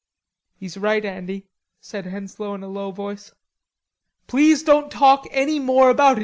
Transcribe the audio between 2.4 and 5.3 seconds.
in a low voice. "Please don't talk